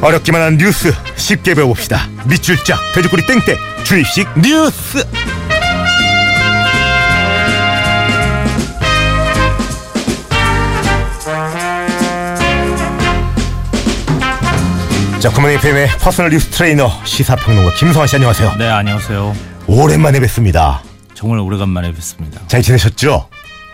[0.00, 2.08] 어렵기만 한 뉴스 쉽게 배워봅시다.
[2.26, 5.04] 밑줄 짝 돼지꼬리 땡땡 주입식 뉴스.
[15.20, 18.54] 자, 굿모닝 FM의 personal 뉴스 트레이너 시사평론가 김성환 씨 안녕하세요.
[18.56, 19.34] 네, 안녕하세요.
[19.66, 20.80] 오랜만에 뵙습니다.
[21.14, 22.40] 정말 오래간만에 뵙습니다.
[22.46, 23.28] 잘 지내셨죠?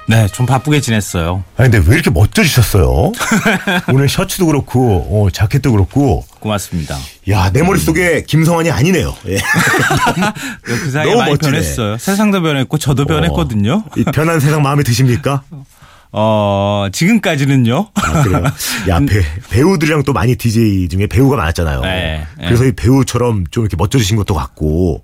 [0.06, 1.44] 네, 좀 바쁘게 지냈어요.
[1.56, 3.12] 아 근데 왜 이렇게 멋져지셨어요?
[3.92, 6.96] 오늘 셔츠도 그렇고 어, 자켓도 그렇고 고맙습니다.
[7.30, 9.14] 야 내 머릿속에 김성환이 아니네요.
[9.28, 9.38] 예.
[10.62, 11.52] 그 사이에 너무 많이 멋지네.
[11.52, 11.96] 변했어요.
[11.98, 13.84] 세상도 변했고 저도 변했거든요.
[13.96, 15.42] 이 변한 세상 마음에 드십니까?
[16.16, 17.88] 어, 지금까지는요.
[17.94, 18.44] 아, 그래요?
[18.88, 21.80] 야, 배, 배우들이랑 또 많이 DJ 중에 배우가 많았잖아요.
[21.80, 22.44] 네, 네.
[22.46, 25.02] 그래서 이 배우처럼 좀 이렇게 멋져지신 것도 같고.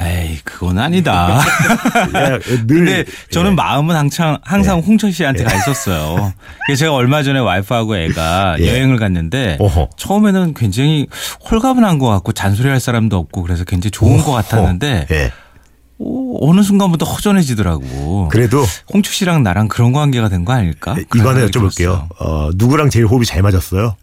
[0.00, 1.40] 에이, 그건 아니다.
[2.68, 3.54] 근데 저는 예.
[3.54, 6.32] 마음은 항상 항상 홍철 씨한테 가 있었어요.
[6.66, 8.68] 그래서 제가 얼마 전에 와이프하고 애가 예.
[8.68, 9.58] 여행을 갔는데.
[9.96, 11.06] 처음에는 굉장히
[11.50, 15.32] 홀가분한 것 같고 잔소리할 사람도 없고 그래서 굉장히 좋은 것 같았는데 예.
[16.00, 18.28] 오, 어느 순간부터 허전해지더라고.
[18.30, 20.94] 그래도 홍철 씨랑 나랑 그런 관계가 된 거 아닐까?
[21.16, 22.06] 이거 하나 여쭤볼게요.
[22.20, 23.96] 어, 누구랑 제일 호흡이 잘 맞았어요?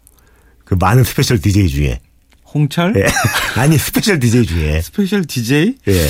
[0.66, 2.00] 그 많은 special DJ 중에.
[2.54, 2.94] 홍철?
[2.96, 3.06] 예.
[3.60, 4.80] 아니, special DJ 중에.
[4.80, 5.74] special DJ?
[5.88, 6.08] 예.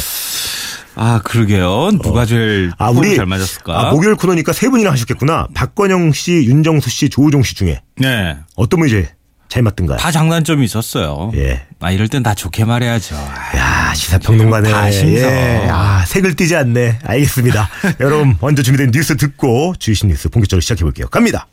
[0.99, 1.91] 아 그러게요.
[2.03, 3.17] 누가 제일 아, 호흡이 우리.
[3.17, 3.79] 잘 맞았을까?
[3.89, 5.49] 아, 목요일 코너니까 세 분이나 하셨겠구나.
[5.53, 7.83] 박건영 씨, 윤정수 씨, 조우종 씨 중에.
[7.99, 8.37] 네.
[8.55, 9.09] 어떤 분이 제일
[9.51, 9.99] 잘 맞던가요?
[9.99, 11.33] 다 장단점이 있었어요.
[11.35, 11.67] 예.
[11.81, 13.15] 아 이럴 땐 다 좋게 말해야죠.
[13.15, 14.71] 야 시사평론가네.
[14.71, 15.27] 다 심서.
[15.27, 15.69] 예.
[15.71, 17.01] 아, 색을 띠지 않네.
[17.05, 17.69] 알겠습니다.
[18.01, 21.09] 여러분, 먼저 준비된 뉴스 듣고 주이신 뉴스 본격적으로 시작해 볼게요.
[21.09, 21.47] 갑니다.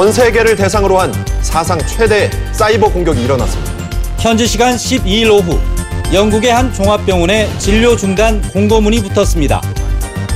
[0.00, 1.12] 전 세계를 대상으로 한
[1.42, 3.70] 사상 최대 사이버 공격이 일어났습니다.
[4.18, 5.60] 현지 시간 12일 오후
[6.10, 9.60] 영국의 한 종합병원에 진료 중단 공고문이 붙었습니다.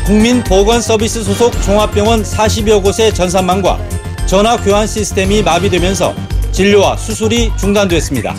[0.04, 3.78] 국민보건서비스 소속 종합병원 40여 곳의 전산망과
[4.26, 6.14] 전화 교환 시스템이 마비되면서
[6.52, 8.34] 진료와 수술이 중단됐습니다.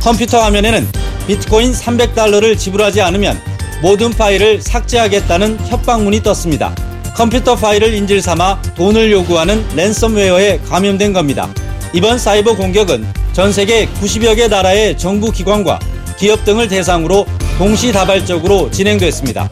[0.00, 0.88] 컴퓨터 화면에는
[1.26, 3.38] 비트코인 300달러를 지불하지 않으면
[3.82, 6.74] 모든 파일을 삭제하겠다는 협박문이 떴습니다.
[7.16, 11.48] 컴퓨터 파일을 인질 삼아 돈을 요구하는 랜섬웨어에 감염된 겁니다.
[11.94, 15.78] 이번 사이버 공격은 전 세계 90여 개 나라의 정부 기관과
[16.18, 17.26] 기업 등을 대상으로
[17.56, 19.48] 동시다발적으로 진행됐습니다.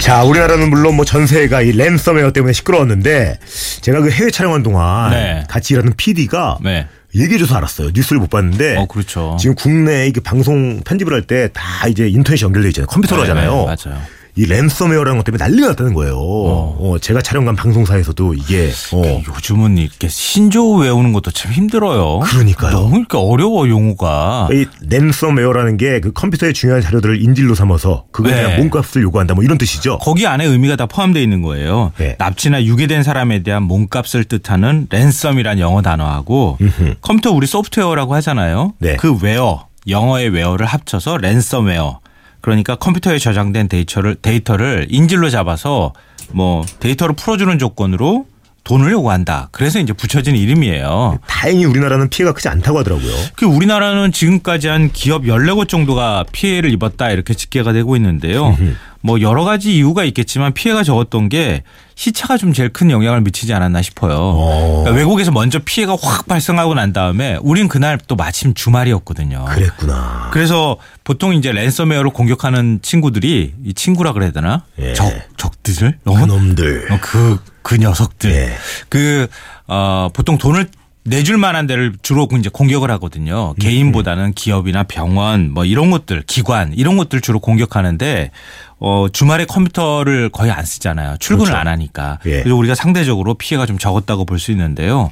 [0.00, 3.38] 자, 우리나라는 물론 뭐 전세가 이 랜섬웨어 때문에 시끄러웠는데
[3.82, 5.44] 제가 그 해외 촬영한 동안 네.
[5.46, 6.86] 같이 일하는 PD가 네.
[7.14, 7.90] 얘기해줘서 알았어요.
[7.92, 8.76] 뉴스를 못 봤는데.
[8.78, 9.36] 어 그렇죠.
[9.38, 12.86] 지금 국내에 이게 방송 편집을 할 때 다 이제 인터넷이 연결돼 있잖아요.
[12.86, 13.52] 컴퓨터로 네, 하잖아요.
[13.52, 14.00] 네, 맞아요.
[14.36, 16.16] 이 랜섬웨어라는 것 때문에 난리가 났다는 거예요.
[16.16, 22.20] 어, 제가 촬영한 방송사에서도 이게 어, 요즘은 이렇게 신조어 외우는 것도 참 힘들어요.
[22.20, 22.72] 그러니까요.
[22.72, 24.48] 너무 이렇게 어려워 용어가.
[24.52, 28.42] 이 랜섬웨어라는 게 그 컴퓨터의 중요한 자료들을 인질로 삼아서 그거에 네.
[28.42, 29.98] 대한 몸값을 요구한다 뭐 이런 뜻이죠.
[29.98, 31.92] 거기 안에 의미가 다 포함되어 있는 거예요.
[31.98, 32.16] 네.
[32.18, 36.58] 납치나 유괴된 사람에 대한 몸값을 뜻하는 ransom이란 영어 단어하고
[37.02, 38.74] 컴퓨터 우리 소프트웨어라고 하잖아요.
[38.78, 38.96] 네.
[38.96, 41.99] 그 ware 영어의 ware를 합쳐서 랜섬웨어.
[42.40, 45.92] 그러니까 컴퓨터에 저장된 데이터를 데이터를 인질로 잡아서
[46.32, 48.26] 뭐 데이터를 풀어주는 조건으로
[48.64, 49.48] 돈을 요구한다.
[49.52, 51.18] 그래서 이제 붙여진 이름이에요.
[51.26, 53.12] 다행히 우리나라는 피해가 크지 않다고 하더라고요.
[53.34, 58.56] 그 우리나라는 지금까지 한 기업 14곳 정도가 피해를 입었다 이렇게 집계가 되고 있는데요.
[59.02, 61.62] 뭐 여러 가지 이유가 있겠지만 피해가 적었던 게
[61.94, 64.80] 시차가 좀 제일 큰 영향을 미치지 않았나 싶어요.
[64.82, 69.46] 그러니까 외국에서 먼저 피해가 확 발생하고 난 다음에 우린 그날 또 마침 주말이었거든요.
[69.46, 70.30] 그랬구나.
[70.32, 74.64] 그래서 보통 이제 랜섬웨어로 공격하는 친구들이 이 친구라 그래야 되나?
[74.78, 74.94] 예.
[74.94, 76.14] 적 적들 어?
[76.14, 76.92] 그놈들.
[76.92, 78.30] 어, 그, 그 녀석들.
[78.30, 78.52] 예.
[78.88, 79.28] 그,
[79.66, 80.68] 어, 보통 돈을
[81.10, 83.54] 내줄 만한 데를 주로 이제 공격을 하거든요.
[83.60, 88.30] 개인보다는 기업이나 병원 뭐 이런 것들, 기관 이런 것들 주로 공격하는데
[88.78, 91.16] 어, 주말에 컴퓨터를 거의 안 쓰잖아요.
[91.18, 91.60] 출근을 그렇죠.
[91.60, 92.18] 안 하니까.
[92.26, 92.38] 예.
[92.42, 95.10] 그래서 우리가 상대적으로 피해가 좀 적었다고 볼 수 있는데요.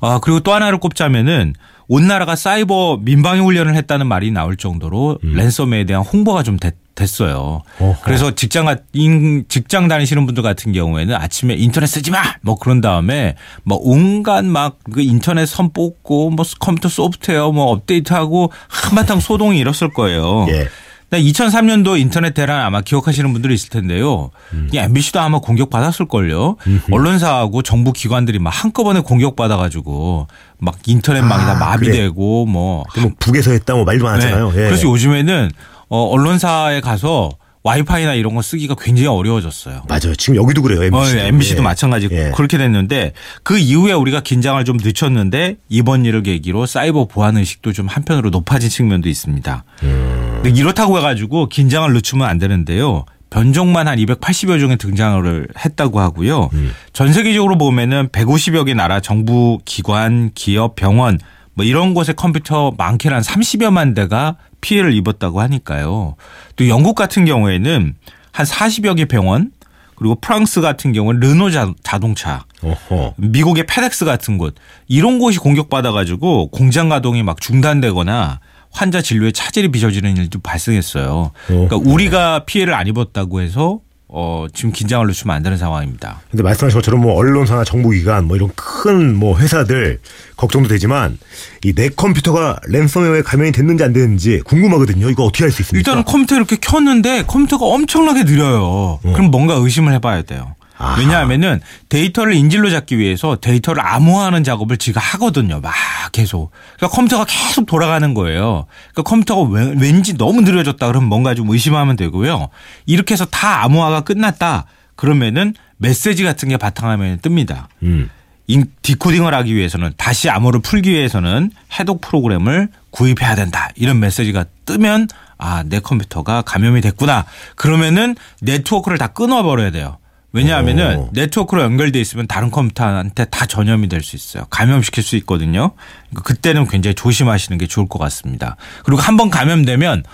[0.00, 1.54] 아, 그리고 또 하나를 꼽자면은
[1.88, 7.62] 온 나라가 사이버 민방위 훈련을 했다는 말이 나올 정도로 랜섬에 대한 홍보가 좀 됐, 됐어요.
[7.80, 7.84] 음.
[7.86, 8.00] 어허.
[8.04, 12.18] 그래서 직장 가- 인- 직장 다니시는 분들 같은 경우에는 아침에 인터넷 쓰지 마!
[12.42, 18.52] 뭐 그런 다음에 뭐 온갖 막 그 인터넷 선 뽑고 뭐 컴퓨터 소프트웨어 뭐 업데이트하고
[18.68, 20.46] 한바탕 소동이 일었을 거예요.
[20.50, 20.68] 예.
[21.12, 24.30] 2003년도 인터넷 대란 아마 기억하시는 분들이 있을 텐데요.
[24.52, 24.68] 음.
[24.72, 26.56] 이 MBC도 아마 공격받았을 걸요.
[26.90, 32.84] 언론사하고 정부 기관들이 막 한꺼번에 공격받아가지고 막 인터넷망이 다 아, 마비되고 뭐.
[32.92, 34.50] 그뭐 북에서 했다 뭐 말도 많았잖아요.
[34.52, 34.56] 네.
[34.56, 34.64] 예.
[34.66, 35.50] 그래서 요즘에는
[35.90, 37.30] 어, 언론사에 가서
[37.62, 39.82] 와이파이나 이런 거 쓰기가 굉장히 어려워졌어요.
[39.86, 40.14] 맞아요.
[40.16, 40.80] 지금 여기도 그래요.
[40.80, 41.14] 어, MBC.
[41.14, 41.20] 도.
[41.20, 42.32] MBC도 마찬가지고 예.
[42.34, 47.86] 그렇게 됐는데 그 이후에 우리가 긴장을 좀 늦췄는데 이번 일을 계기로 사이버 보안 의식도 좀
[47.86, 49.64] 한편으로 높아진 측면도 있습니다.
[49.82, 50.40] 음.
[50.42, 53.04] 근데 이렇다고 해가지고 긴장을 늦추면 안 되는데요.
[53.28, 56.48] 변종만 한 280여 종이 등장을 했다고 하고요.
[56.54, 56.72] 음.
[56.92, 61.18] 전 세계적으로 보면은 150여 개 나라 정부 기관, 기업, 병원
[61.54, 66.16] 뭐 이런 곳에 컴퓨터 많게는 한 30여만 대가 피해를 입었다고 하니까요.
[66.56, 67.94] 또 영국 같은 경우에는
[68.32, 69.50] 한 40여 개 병원
[69.96, 73.14] 그리고 프랑스 같은 경우는 르노 자, 자동차 어허.
[73.18, 74.54] 미국의 페덱스 같은 곳
[74.88, 78.40] 이런 곳이 공격받아 가지고 공장 가동이 막 중단되거나
[78.72, 81.32] 환자 진료에 차질이 빚어지는 일도 발생했어요.
[81.46, 81.82] 그러니까 어.
[81.84, 83.80] 우리가 피해를 안 입었다고 해서
[84.12, 86.20] 어 지금 긴장을 늦추면 안 되는 상황입니다.
[86.30, 90.00] 근데 말씀하신 것처럼 뭐 언론사나 정부기관 뭐 이런 큰 뭐 회사들
[90.36, 91.18] 걱정도 되지만
[91.64, 95.08] 이 내 컴퓨터가 랜섬웨어에 감염이 됐는지 안 됐는지 궁금하거든요.
[95.10, 95.78] 이거 어떻게 할 수 있습니까?
[95.90, 98.98] 일단은 컴퓨터 이렇게 켰는데 컴퓨터가 엄청나게 느려요.
[99.02, 100.54] 그럼 뭔가 의심을 해봐야 돼요.
[100.80, 100.98] 아하.
[100.98, 105.60] 왜냐하면은 데이터를 인질로 잡기 위해서 데이터를 암호화하는 작업을 지가 하거든요.
[105.60, 105.72] 막
[106.12, 106.50] 계속.
[106.76, 108.66] 그러니까 컴퓨터가 계속 돌아가는 거예요.
[108.92, 112.48] 그러니까 컴퓨터가 왜- 왠지 너무 느려졌다 그러면 뭔가 좀 의심하면 되고요.
[112.86, 114.64] 이렇게 해서 다 암호화가 끝났다.
[114.96, 117.66] 그러면은 메시지 같은 게 바탕화면에 뜹니다.
[117.82, 118.10] 음.
[118.46, 123.68] 인- 디코딩을 하기 위해서는 다시 암호를 풀기 위해서는 해독 프로그램을 구입해야 된다.
[123.76, 127.24] 이런 메시지가 뜨면 아, 내 컴퓨터가 감염이 됐구나.
[127.56, 129.96] 그러면은 네트워크를 다 끊어버려야 돼요.
[130.32, 131.10] 왜냐하면은 오.
[131.12, 134.44] 네트워크로 연결돼 있으면 다른 컴퓨터한테 다 전염이 될 수 있어요.
[134.50, 135.72] 감염시킬 수 있거든요.
[136.10, 138.56] 그러니까 그때는 굉장히 조심하시는 게 좋을 것 같습니다.
[138.84, 140.04] 그리고 한번 감염되면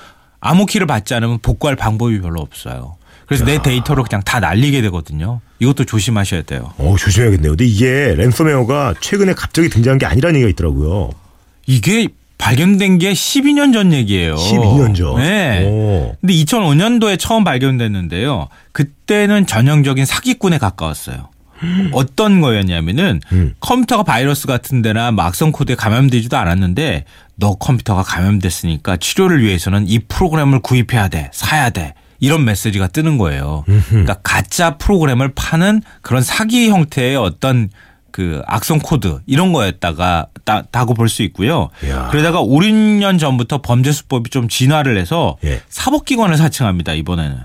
[0.40, 2.96] 암호키를 받지 않으면 복구할 방법이 별로 없어요.
[3.26, 5.40] 그래서 내 데이터를 그냥 다 날리게 되거든요.
[5.58, 6.72] 이것도 조심하셔야 돼요.
[6.78, 7.52] 어, 조심해야겠네요.
[7.52, 11.10] 근데 이게 랜섬웨어가 최근에 갑자기 등장한 게 아니라는 얘기가 있더라고요.
[11.66, 12.08] 이게
[12.46, 14.36] 발견된 게 12년 전 얘기예요.
[14.36, 15.16] 12년 전.
[15.16, 15.64] 네.
[15.64, 16.14] 오.
[16.20, 18.46] 근데 2005년도에 처음 발견됐는데요.
[18.70, 21.28] 그때는 전형적인 사기꾼에 가까웠어요.
[21.92, 23.54] 어떤 거였냐면은 음.
[23.58, 27.04] 컴퓨터가 바이러스 같은 데나 뭐 악성 코드에 감염되지도 않았는데
[27.34, 31.30] 너 컴퓨터가 감염됐으니까 치료를 위해서는 이 프로그램을 구입해야 돼.
[31.32, 31.94] 사야 돼.
[32.20, 33.64] 이런 메시지가 뜨는 거예요.
[33.88, 37.70] 그러니까 가짜 프로그램을 파는 그런 사기 형태의 어떤
[38.16, 41.68] 그 악성 코드 이런 거였다가 따, 다고 볼 수 있고요.
[41.84, 42.08] 이야.
[42.08, 45.60] 그러다가 5, 6년 전부터 범죄 수법이 좀 진화를 해서 예.
[45.68, 46.94] 사법기관을 사칭합니다.
[46.94, 47.36] 이번에는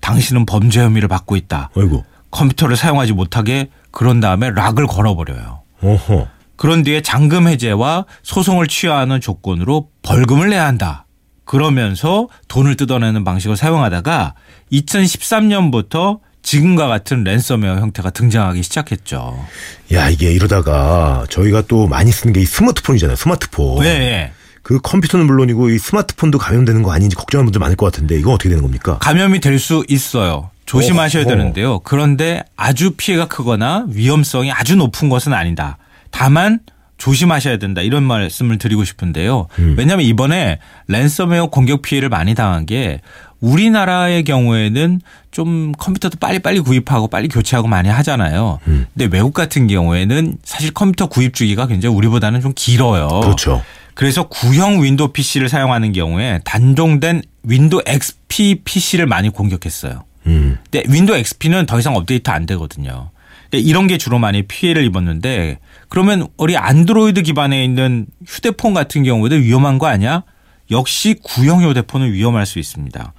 [0.00, 1.70] 당신은 범죄 혐의를 받고 있다.
[1.74, 2.02] 어이구.
[2.30, 5.62] 컴퓨터를 사용하지 못하게 그런 다음에 lock을 걸어버려요.
[5.82, 6.28] 어허.
[6.56, 11.06] 그런 뒤에 잠금 해제와 소송을 취하하는 조건으로 벌금을 내야 한다.
[11.46, 14.34] 그러면서 돈을 뜯어내는 방식을 사용하다가
[14.72, 16.20] 2013년부터
[16.52, 19.42] 지금과 같은 랜섬웨어 형태가 등장하기 시작했죠.
[19.94, 23.16] 야, 이게 이러다가 저희가 또 많이 쓰는 게 이 스마트폰이잖아요.
[23.16, 23.82] 스마트폰.
[23.82, 24.32] 네.
[24.62, 28.50] 그 컴퓨터는 물론이고 이 스마트폰도 감염되는 거 아닌지 걱정하는 분들 많을 것 같은데 이거 어떻게
[28.50, 28.98] 되는 겁니까?
[28.98, 30.50] 감염이 될 수 있어요.
[30.66, 31.28] 조심하셔야 어, 어.
[31.28, 31.78] 되는데요.
[31.80, 35.78] 그런데 아주 피해가 크거나 위험성이 아주 높은 것은 아니다.
[36.10, 36.60] 다만
[37.02, 37.82] 조심하셔야 된다.
[37.82, 39.48] 이런 말씀을 드리고 싶은데요.
[39.58, 39.74] 음.
[39.76, 43.00] 왜냐하면 이번에 랜섬웨어 공격 피해를 많이 당한 게
[43.40, 45.00] 우리나라의 경우에는
[45.32, 48.60] 좀 컴퓨터도 빨리빨리 구입하고 빨리 교체하고 많이 하잖아요.
[48.68, 48.86] 음.
[48.94, 53.08] 근데 외국 같은 경우에는 사실 컴퓨터 구입 주기가 굉장히 우리보다는 좀 길어요.
[53.08, 53.64] 그렇죠.
[53.94, 60.04] 그래서 구형 윈도우 PC를 사용하는 경우에 단종된 윈도우 XP PC를 많이 공격했어요.
[60.26, 60.56] 음.
[60.70, 63.10] 근데 윈도우 XP는 더 이상 업데이트 안 되거든요.
[63.50, 65.58] 이런 게 주로 많이 피해를 입었는데
[65.92, 70.22] 그러면 우리 안드로이드 기반에 있는 휴대폰 같은 경우에도 위험한 거 아니야?
[70.70, 73.12] 역시 구형 휴대폰은 위험할 수 있습니다.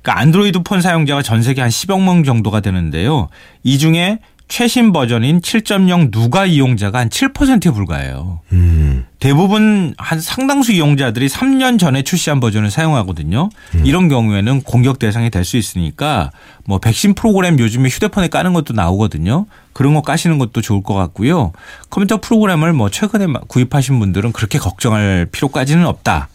[0.00, 3.28] 그러니까 안드로이드 폰 사용자가 전 세계 한 10억 명 정도가 되는데요.
[3.62, 8.40] 이 중에 최신 버전인 7.0 누가 이용자가 한 7%에 불과해요.
[8.52, 9.04] 음.
[9.18, 13.50] 대부분 한 상당수 이용자들이 3년 전에 출시한 버전을 사용하거든요.
[13.84, 16.30] 이런 경우에는 공격 대상이 될 수 있으니까
[16.64, 19.44] 뭐 백신 프로그램 요즘에 휴대폰에 까는 것도 나오거든요.
[19.74, 21.52] 그런 거 까시는 것도 좋을 것 같고요.
[21.90, 26.28] 컴퓨터 프로그램을 뭐 최근에 구입하신 분들은 그렇게 걱정할 필요까지는 없다.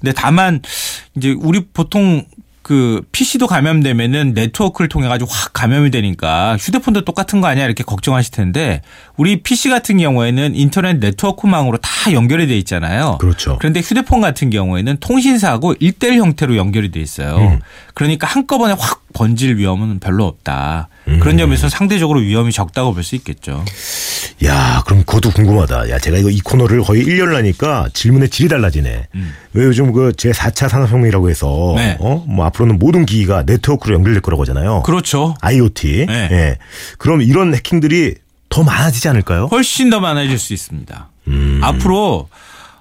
[0.00, 0.60] 근데 다만
[1.14, 2.24] 이제 우리 보통
[2.68, 8.30] 그 PC도 감염되면은 네트워크를 통해 가지고 확 감염이 되니까 휴대폰도 똑같은 거 아니야 이렇게 걱정하실
[8.30, 8.82] 텐데
[9.16, 13.16] 우리 PC 같은 경우에는 인터넷 네트워크망으로 다 연결이 돼 있잖아요.
[13.22, 13.56] 그렇죠.
[13.58, 17.38] 그런데 휴대폰 같은 경우에는 통신사하고 일대일 형태로 연결이 돼 있어요.
[17.38, 17.60] 음.
[17.94, 20.90] 그러니까 한꺼번에 확 번질 위험은 별로 없다.
[21.08, 21.20] 음.
[21.20, 23.64] 그런 점에서 상대적으로 위험이 적다고 볼 수 있겠죠.
[24.44, 25.90] 야, 그럼 그것도 궁금하다.
[25.90, 29.08] 야, 제가 이거 이 코너를 거의 1년을 하니까 질문의 질이 달라지네.
[29.54, 31.76] 왜 요즘 그 제 4차 산업혁명이라고 해서 음.
[31.76, 31.96] 네.
[32.00, 32.24] 어?
[32.28, 34.82] 뭐 앞으로는 모든 기기가 네트워크로 연결될 거라고 하잖아요.
[34.84, 35.34] 그렇죠.
[35.40, 36.06] IoT.
[36.06, 36.28] 네.
[36.30, 36.58] 예.
[36.98, 38.14] 그럼 이런 해킹들이
[38.48, 39.46] 더 많아지지 않을까요?
[39.50, 41.08] 훨씬 더 많아질 수 있습니다.
[41.28, 41.60] 음.
[41.62, 42.28] 앞으로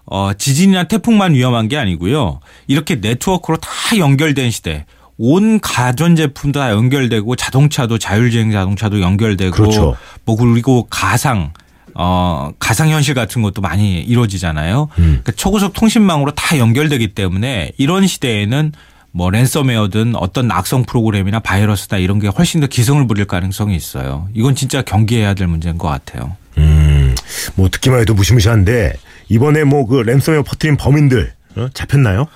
[0.06, 2.40] 어, 지진이나 태풍만 위험한 게 아니고요.
[2.68, 4.86] 이렇게 네트워크로 다 연결된 시대.
[5.18, 9.98] 온 가전 제품도 다 연결되고 자동차도 자율주행 자동차도 연결되고 그렇죠.
[10.26, 11.54] 뭐 그리고 가상
[11.96, 14.90] 어 가상 현실 같은 것도 많이 이루어지잖아요.
[15.00, 15.04] 음.
[15.04, 18.74] 그러니까 초고속 통신망으로 다 연결되기 때문에 이런 시대에는
[19.12, 24.28] 뭐 랜섬웨어든 어떤 악성 프로그램이나 바이러스다 이런 게 훨씬 더 기승을 부릴 가능성이 있어요.
[24.36, 26.36] 이건 진짜 경계해야 될 문제인 것 같아요.
[26.60, 27.16] 음,
[27.56, 28.94] 뭐 듣기만 해도 무시무시한데
[29.30, 31.68] 이번에 뭐 그 랜섬웨어 퍼뜨린 범인들 어?
[31.74, 32.28] 잡혔나요?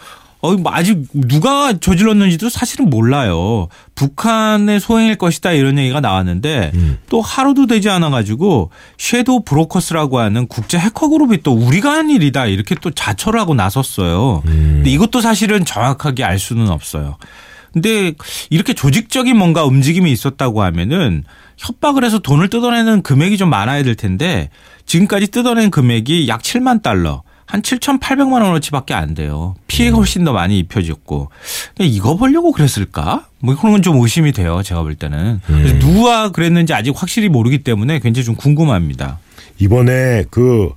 [0.41, 3.67] 어, 뭐 아직 누가 저질렀는지도 사실은 몰라요.
[3.95, 6.97] 북한의 소행일 것이다 이런 얘기가 나왔는데 음.
[7.09, 12.47] 또 하루도 되지 않아 가지고 섀도우 브로커스라고 하는 국제 해커 그룹이 또 우리가 한 일이다
[12.47, 14.41] 이렇게 또 자처를 하고 나섰어요.
[14.43, 17.17] 근데 이것도 사실은 정확하게 알 수는 없어요.
[17.71, 18.13] 근데
[18.49, 21.23] 이렇게 조직적인 뭔가 움직임이 있었다고 하면은
[21.57, 24.49] 협박을 해서 돈을 뜯어내는 금액이 좀 많아야 될 텐데
[24.85, 27.23] 지금까지 뜯어낸 금액이 약 7만 달러.
[27.51, 29.55] 한 7,800만 원어치밖에 안 돼요.
[29.67, 31.29] 피해가 훨씬 더 많이 입혀졌고.
[31.79, 33.25] 이거 보려고 그랬을까?
[33.39, 34.61] 뭐 그런 건 좀 의심이 돼요.
[34.63, 35.41] 제가 볼 때는.
[35.45, 39.19] 그래서 누가 그랬는지 아직 확실히 모르기 때문에 굉장히 좀 궁금합니다.
[39.59, 40.69] 이번에 그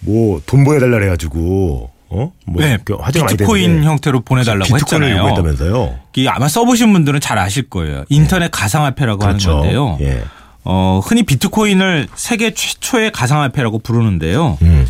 [0.00, 2.32] 뭐 돈 보내달라 그래가지고 어?
[2.46, 2.78] 뭐 네.
[2.84, 2.96] 그
[3.28, 5.16] 비트코인 형태로 보내달라고 했잖아요.
[5.18, 5.98] 요구했다면서요?
[6.14, 8.04] 이게 아마 써보신 분들은 잘 아실 거예요.
[8.10, 9.50] 인터넷 가상화폐라고 그렇죠.
[9.50, 9.98] 하는 건데요.
[10.02, 10.22] 예.
[10.64, 14.58] 어, 흔히 비트코인을 세계 최초의 가상화폐라고 부르는데요.
[14.62, 14.86] 음.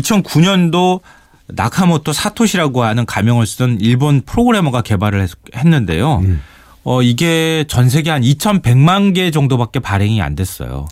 [0.00, 1.00] 2009년도
[1.48, 6.18] 나카모토 사토시라고 하는 가명을 쓰던 일본 프로그래머가 개발을 했- 했는데요.
[6.18, 6.42] 음.
[6.82, 10.86] 어, 이게 전 세계 한 2,100만 개 정도밖에 발행이 안 됐어요.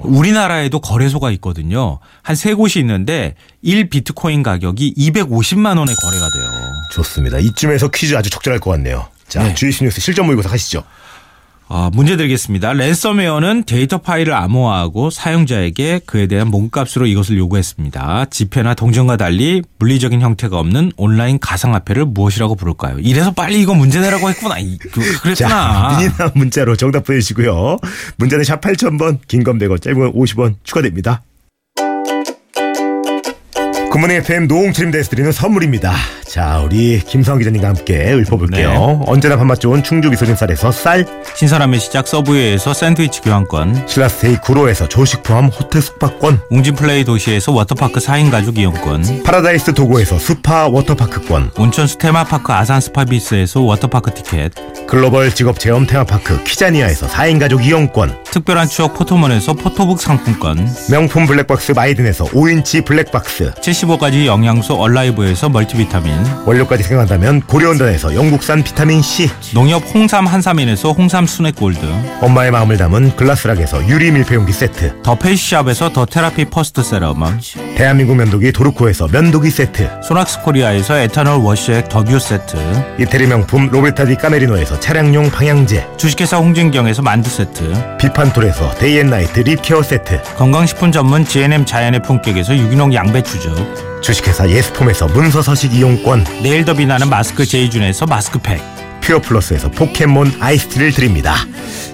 [0.00, 2.00] 우리나라에도 거래소가 있거든요.
[2.22, 6.50] 한 세 곳이 있는데 1 비트코인 가격이 250만 원에 거래가 돼요.
[6.92, 7.38] 좋습니다.
[7.38, 9.06] 이쯤에서 퀴즈 아주 적절할 것 같네요.
[9.28, 9.54] 자, 네.
[9.54, 10.82] 주이시 뉴스 실전 모의고사 하시죠.
[11.70, 12.72] 아, 문제 드리겠습니다.
[12.72, 18.26] 랜섬웨어는 데이터 파일을 암호화하고 사용자에게 그에 대한 몸값으로 이것을 요구했습니다.
[18.30, 22.98] 지폐나 동전과 달리 물리적인 형태가 없는 온라인 가상화폐를 무엇이라고 부를까요?
[23.00, 24.58] 이래서 빨리 이거 문제 내라고 했구나.
[24.58, 25.98] 이- 그- 자, 그랬구나.
[25.98, 27.76] 미니나 문자로 정답 보내주시고요.
[28.16, 31.22] 문자는 샵 8000번, 긴 건 100원, 짧은 건 50원 추가됩니다.
[33.90, 35.92] 굿모닝 FM 노홍철입니다에서 드리는 선물입니다.
[36.28, 38.68] 자, 우리 김성 기자님과 함께 읊어볼게요.
[38.68, 38.98] 네.
[39.06, 45.22] 언제나 밥맛 좋은 충주 미소진 쌀에서 쌀, 신선함의 시작 서브웨이에서 샌드위치 교환권, 신라스테이 구로에서 조식
[45.22, 52.52] 포함 호텔 숙박권, 웅진플레이 도시에서 워터파크 4인 가족 이용권, 파라다이스 도고에서 스파 워터파크권, 온천수 테마파크
[52.52, 54.52] 아산 스파비스에서 워터파크 티켓,
[54.86, 61.72] 글로벌 직업 체험 테마파크 키자니아에서 4인 가족 이용권, 특별한 추억 포토몬에서 포토북 상품권, 명품 블랙박스
[61.72, 70.92] 마이든에서 5인치 블랙박스, 75가지 영양소 얼라이브에서 멀티비타민, 원료까지 생각한다면 고려은단에서 영국산 비타민C, 농협 홍삼 한삼인에서
[70.92, 71.80] 홍삼 순액 골드,
[72.20, 77.18] 엄마의 마음을 담은 글라스락에서 유리 밀폐용기 세트, 더 페이스샵에서 더 테라피 퍼스트 세럼,
[77.76, 82.56] 대한민국 면도기 도르코에서 면도기 세트, 소낙스 코리아에서 에터널 워시액 더뷰 세트,
[83.00, 90.22] 이태리 명품 로베르타 디 까메리노에서 차량용 방향제, 주식회사 홍진경에서 만두 세트, 비판톨에서 데이앤나이트 립케어 세트,
[90.36, 97.08] 건강식품 전문 GNM 자연의 품격에서 유기농 양배추즙, 주식회사 예스폼에서 문서 서식 이용권, 내일 더 빛나는
[97.08, 98.60] 마스크 제이준에서 마스크팩,
[99.02, 101.34] 퓨어플러스에서 포켓몬 아이스티를 드립니다.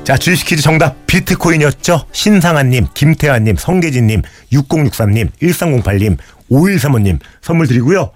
[0.04, 2.04] 자, 주식 퀴즈 정답 비트코인이었죠?
[2.12, 6.18] 신상한님, 김태환님, 성계진님, 6063님, 1308님,
[6.50, 8.10] 5135님 선물 드리고요.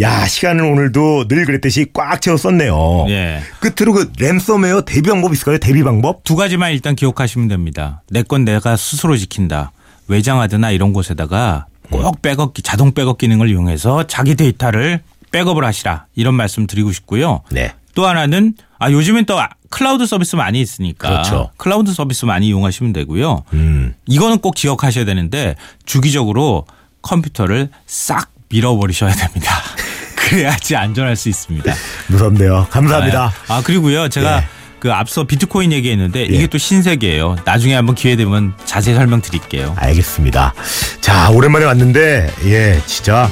[0.00, 3.06] 야, 시간을 오늘도 늘 그랬듯이 꽉 채워 썼네요.
[3.08, 3.40] 예.
[3.58, 5.58] 끝으로 그 랜섬웨어 대비 방법 있을까요?
[5.58, 6.22] 대비 방법?
[6.22, 8.02] 두 가지만 일단 기억하시면 됩니다.
[8.08, 9.72] 내 건 내가 스스로 지킨다.
[10.06, 11.66] 외장하드나 이런 곳에다가
[12.00, 17.42] 꼭 백업 기 자동 백업 기능을 이용해서 자기 데이터를 백업을 하시라 이런 말씀 드리고 싶고요.
[17.50, 17.72] 네.
[17.94, 19.38] 또 하나는 아 요즘엔 또
[19.70, 21.50] 클라우드 서비스 많이 있으니까 그렇죠.
[21.56, 23.44] 클라우드 서비스 많이 이용하시면 되고요.
[23.54, 23.94] 음.
[24.06, 25.56] 이거는 꼭 기억하셔야 되는데
[25.86, 26.66] 주기적으로
[27.02, 29.50] 컴퓨터를 싹 밀어버리셔야 됩니다.
[30.16, 31.72] 그래야지 안전할 수 있습니다.
[32.08, 32.66] 무섭네요.
[32.70, 33.32] 감사합니다.
[33.48, 34.44] 아, 아, 그리고요 제가 예.
[34.82, 36.24] 그 앞서 비트코인 얘기했는데 예.
[36.24, 37.36] 이게 또 신세계예요.
[37.44, 39.76] 나중에 한번 기회 되면 자세히 설명드릴게요.
[39.78, 40.54] 알겠습니다.
[41.00, 43.30] 자, 오랜만에 왔는데, 예, 진짜.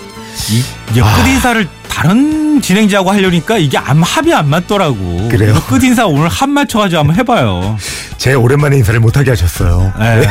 [0.48, 5.26] 이 이제 끝인사를 다른 진행자하고 하려니까 이게 안 합이 안 맞더라고.
[5.28, 5.60] 그래요?
[5.68, 7.76] 끝인사 오늘 합 맞춰가지고 한번 해봐요.
[8.16, 9.92] 제 오랜만에 인사를 못하게 하셨어요.
[9.98, 10.22] 네.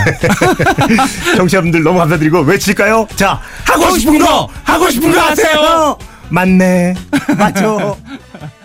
[1.35, 3.09] 청취자분들 너무 감사드리고 외칠까요?
[3.17, 4.47] 자, 하고 싶은 거!
[4.63, 5.97] 하고 싶은 거 하세요!
[6.29, 6.95] 맞네.
[7.37, 7.97] 맞죠?